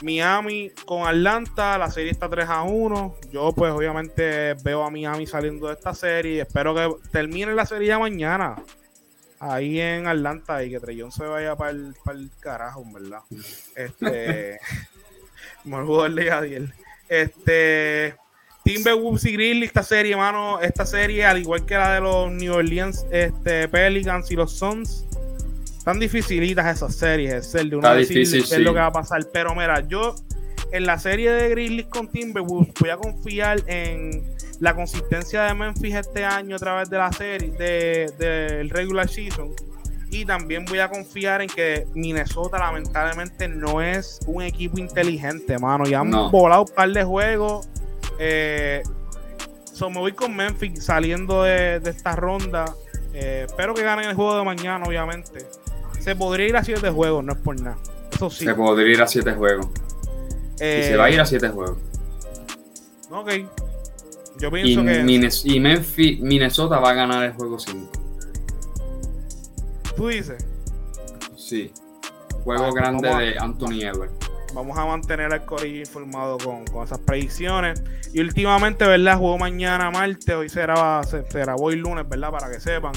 [0.03, 3.17] Miami con Atlanta, la serie está 3 a 1.
[3.33, 7.89] Yo, pues, obviamente, veo a Miami saliendo de esta serie espero que termine la serie
[7.89, 8.57] ya mañana.
[9.41, 13.21] Ahí en Atlanta y que Trellón se vaya para el, para el carajo, verdad.
[13.75, 14.61] Este.
[15.65, 16.75] mejor jugador de Yadiel.
[17.09, 18.17] Este.
[18.65, 22.55] Timberwolves y Grizzlies, esta serie, mano, esta serie, al igual que la de los New
[22.55, 25.05] Orleans este, Pelicans y los Suns,
[25.77, 28.93] están dificilitas esas series, es el de Está decir difícil, es lo que va a
[28.93, 29.23] pasar.
[29.33, 30.15] Pero mira, yo
[30.73, 34.25] en la serie de Grizzlies con Timberwolves voy a confiar en
[34.61, 39.51] la consistencia de Memphis este año a través de la serie, de- del regular season.
[40.11, 45.85] Y también voy a confiar en que Minnesota lamentablemente no es un equipo inteligente, mano.
[45.85, 46.31] Ya han No.
[46.31, 47.69] volado un par de juegos.
[48.19, 48.83] Eh,
[49.73, 52.75] so, me voy con Memphis saliendo de, de esta ronda.
[53.13, 55.47] Eh, espero que ganen el juego de mañana, obviamente.
[56.01, 57.77] Se podría ir a siete juegos, no es por nada.
[58.13, 58.45] Eso sí.
[58.45, 59.67] Se podría ir a 7 juegos.
[60.61, 61.79] Eh, y se va a ir a 7 juegos.
[63.11, 63.31] Ok.
[64.39, 65.03] Yo Y, pienso que.
[65.05, 67.91] Minnes- y Memphis, Minnesota va a ganar el juego 5.
[69.97, 70.45] Tú dices.
[71.37, 71.73] Sí.
[72.45, 74.13] Juego Ah, grande de Anthony Edwards.
[74.55, 77.83] Vamos a mantener al Corillo informado con, con esas predicciones.
[78.13, 79.19] Y últimamente, ¿verdad?
[79.19, 82.31] Juego mañana martes, hoy será, se, se grabó hoy lunes, ¿verdad?
[82.31, 82.93] Para que sepan.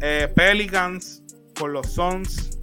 [0.00, 1.22] Eh, Pelicans
[1.58, 2.58] con los Suns.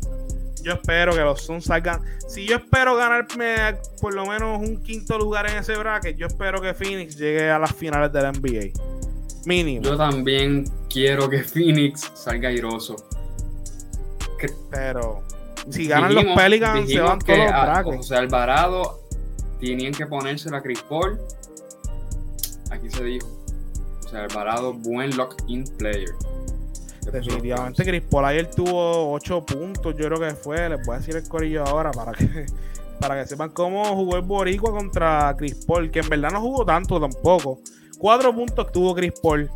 [0.63, 2.02] Yo espero que los Suns salgan.
[2.28, 6.62] Si yo espero ganarme por lo menos un quinto lugar en ese bracket, yo espero
[6.62, 8.71] que Phoenix llegue a las finales de la NBA.
[9.45, 9.84] Mínimo.
[9.84, 12.95] Yo también quiero que Phoenix salga airoso.
[14.71, 15.24] Pero
[15.69, 17.99] si ganan los Pelicans, se van todos los brackets.
[17.99, 18.99] O sea, Alvarado
[19.60, 21.19] tenían que ponerse la Chris Paul.
[22.71, 23.28] Aquí se dijo.
[24.06, 26.12] O sea, Alvarado, buen lock-in player.
[27.12, 30.69] Definitivamente Chris Paul ayer tuvo 8 puntos, yo creo que fue.
[30.69, 32.45] Les voy a decir el corillo ahora para que,
[32.99, 36.65] para que sepan cómo jugó el Boricua contra Chris Paul, que en verdad no jugó
[36.65, 37.60] tanto tampoco.
[37.97, 39.49] 4 puntos tuvo Chris Paul.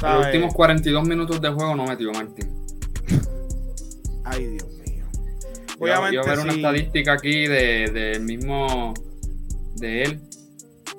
[0.00, 2.50] Los últimos 42 minutos de juego no metió Martín.
[4.24, 4.71] Ay, Dios.
[5.82, 8.94] Obviamente, yo, a ver una estadística aquí del de, mismo
[9.76, 10.20] de él,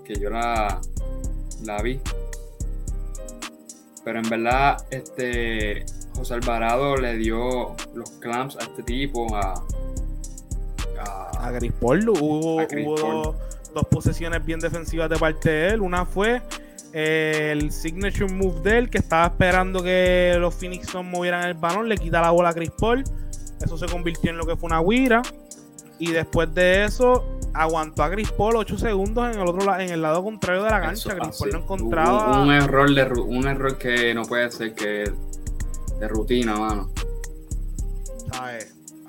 [0.03, 0.81] que yo la,
[1.63, 1.99] la vi.
[4.03, 9.53] Pero en verdad, este José Alvarado le dio los clamps a este tipo, a.
[10.99, 13.35] A, a Hubo, hubo
[13.73, 15.81] dos, posesiones bien defensivas de parte de él.
[15.81, 16.41] Una fue
[16.93, 21.97] el signature move de él, que estaba esperando que los Phoenix movieran el balón, le
[21.97, 23.03] quita la bola a Chris Paul.
[23.63, 25.21] Eso se convirtió en lo que fue una guira.
[25.99, 27.23] Y después de eso,
[27.53, 30.81] aguantó a Chris Paul 8 segundos en el otro en el lado contrario de la
[30.81, 31.15] cancha.
[31.15, 32.41] Chris Paul no encontraba.
[32.41, 35.11] Un, error de un error que no puede ser que
[35.99, 36.89] de rutina, mano.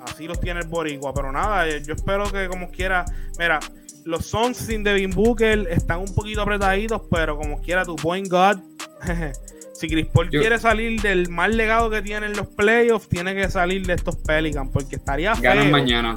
[0.05, 1.13] Así los tiene el Boricua.
[1.13, 3.05] Pero nada, eh, yo espero que como quiera.
[3.39, 3.59] Mira,
[4.05, 8.59] los Suns sin Devin Booker están un poquito apretaditos, pero como quiera, tu point God.
[9.85, 13.85] si Chris Paul quiere salir del mal legado que tienen los playoffs, tiene que salir
[13.85, 15.43] de estos Pelicans, porque estaría feo.
[15.43, 16.13] Ganan mañana.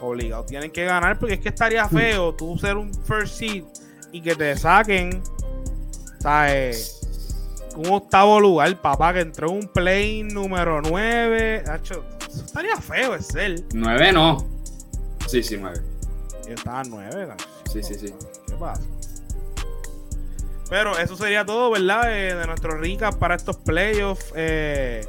[0.00, 3.64] Obligado tienen que ganar porque es que estaría feo tú ser un first seed
[4.12, 5.22] y que te saquen
[6.20, 7.00] ¿sabes?
[7.76, 13.64] un octavo lugar papá que entró un play número 9 eso estaría feo es él
[13.72, 14.46] 9 no.
[15.26, 15.80] Sí sí 9
[16.46, 17.28] estaba 9
[17.72, 18.12] sí sí sí.
[18.46, 18.82] ¿qué pasa?
[20.68, 22.12] Pero eso sería todo ¿verdad?
[22.12, 25.06] Eh, de nuestro recap para estos playoffs eh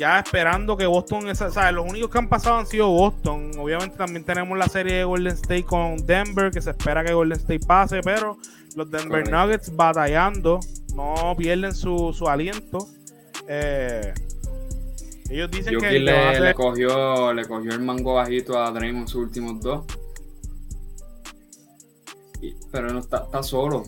[0.00, 3.52] ya esperando que Boston, o sea, los únicos que han pasado han sido Boston.
[3.58, 7.38] Obviamente también tenemos la serie de Golden State con Denver, que se espera que Golden
[7.38, 8.38] State pase, pero
[8.76, 10.58] los Denver Nuggets batallando,
[10.94, 12.88] no pierden su, aliento.
[13.46, 14.14] Eh,
[15.28, 19.84] ellos dicen que le, cogió, le cogió el mango bajito a Draymond sus últimos dos.
[22.72, 23.84] pero no está, está solo.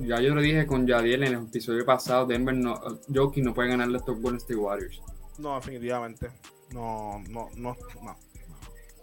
[0.00, 2.80] Ya yo lo dije con Jadiel en el episodio pasado, Denver no,
[3.12, 5.00] Jokic no puede ganarle a estos Golden State Warriors.
[5.38, 6.30] No, definitivamente.
[6.72, 8.16] No, no, no, no.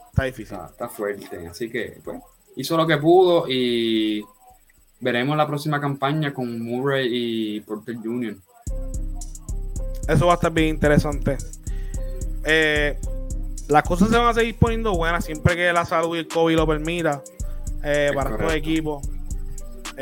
[0.10, 0.58] Está difícil.
[0.70, 1.48] Está, fuerte.
[1.48, 2.22] Así que, pues,
[2.56, 4.24] hizo lo que pudo y
[5.00, 8.36] veremos la próxima campaña con Murray y Porter Jr.
[10.08, 11.38] Eso va a estar bien interesante.
[12.44, 13.00] Eh,
[13.70, 16.56] las cosas se van a seguir poniendo buenas siempre que la salud y el COVID
[16.56, 17.24] lo permita
[17.84, 19.08] eh, para estos equipos.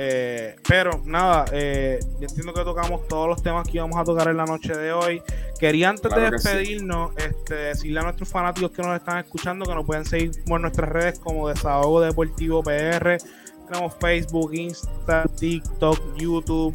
[0.02, 4.30] Eh, pero nada, eh, yo entiendo que tocamos todos los temas que íbamos a tocar
[4.30, 5.22] en la noche de hoy.
[5.60, 9.86] Quería antes de despedirnos, este, decirle a nuestros fanáticos que nos están escuchando que nos
[9.86, 13.18] pueden seguir por nuestras redes como Desahogo Deportivo PR.
[13.68, 16.74] Tenemos Facebook, Insta, TikTok, YouTube.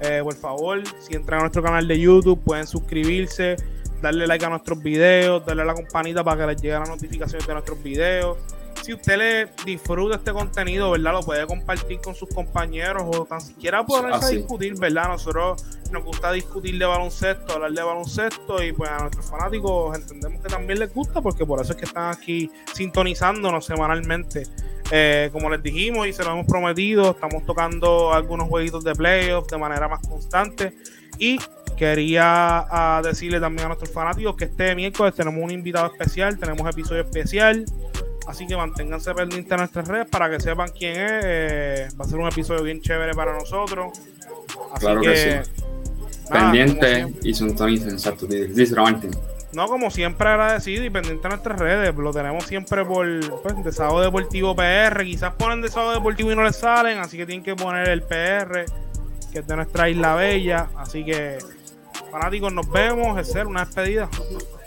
[0.00, 3.54] Eh, por favor, si entran a nuestro canal de YouTube, pueden suscribirse,
[4.02, 7.46] darle like a nuestros videos, darle a la campanita para que les lleguen las notificaciones
[7.46, 8.36] de nuestros videos
[8.84, 11.12] si usted le disfruta este contenido, ¿verdad?
[11.12, 15.08] Lo puede compartir con sus compañeros o tan siquiera ponerse a discutir, ¿verdad?
[15.08, 20.42] Nosotros nos gusta discutir de baloncesto, hablar de baloncesto y pues a nuestros fanáticos entendemos
[20.42, 24.42] que también les gusta porque por eso es que están aquí sintonizándonos semanalmente.
[24.90, 29.48] Eh, como les dijimos y se lo hemos prometido, estamos tocando algunos jueguitos de playoffs
[29.48, 30.76] de manera más constante
[31.18, 31.38] y
[31.78, 36.68] quería ah, decirle también a nuestros fanáticos que este miércoles tenemos un invitado especial, tenemos
[36.68, 37.64] episodio especial.
[38.26, 41.22] Así que manténganse pendientes en nuestras redes para que sepan quién es.
[41.24, 43.98] Eh, va a ser un episodio bien chévere para nosotros.
[44.72, 45.50] Así claro que, sí.
[46.30, 48.26] pendiente y exacto.
[48.26, 49.10] Dice Martín.
[49.54, 51.94] No, como siempre agradecido y pendiente a nuestras redes.
[51.94, 53.06] Lo tenemos siempre por
[53.42, 55.04] pues, Desado Deportivo PR.
[55.04, 58.64] Quizás ponen Desado Deportivo y no les salen, así que tienen que poner el PR,
[59.32, 60.68] que es de nuestra isla bella.
[60.76, 61.38] Así que,
[62.10, 63.18] fanáticos, nos vemos.
[63.20, 64.08] Es ser una despedida.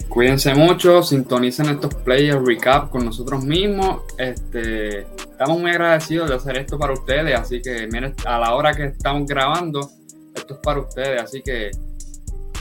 [0.10, 4.02] Cuídense mucho, sintonicen estos players recap con nosotros mismos.
[4.18, 7.88] Este, estamos muy agradecidos de hacer esto para ustedes, así que
[8.26, 9.90] a la hora que estamos grabando,
[10.36, 11.22] esto es para ustedes.
[11.22, 11.72] Así que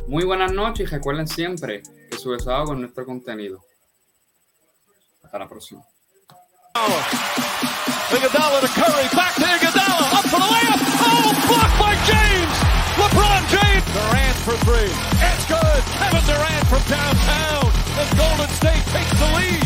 [0.06, 3.60] muy buenas noches y recuerden siempre que su deseo con nuestro contenido.
[5.22, 5.82] Hasta la próxima.
[6.74, 8.60] LeBron
[9.38, 9.66] James.
[10.30, 11.65] Durant for
[14.46, 14.76] for three.
[14.78, 15.82] It's good.
[15.98, 17.64] Kevin Durant from downtown.
[17.96, 19.62] The Golden State takes the lead.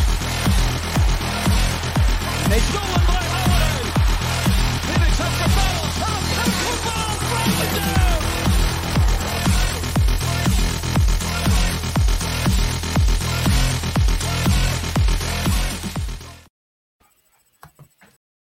[2.48, 3.09] They stole it.